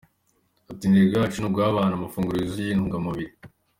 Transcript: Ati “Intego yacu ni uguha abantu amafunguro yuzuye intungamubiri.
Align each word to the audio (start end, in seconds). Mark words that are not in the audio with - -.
Ati 0.71 0.83
“Intego 0.85 1.13
yacu 1.15 1.37
ni 1.39 1.47
uguha 1.47 1.67
abantu 1.71 1.93
amafunguro 1.95 2.37
yuzuye 2.37 2.71
intungamubiri. 2.71 3.33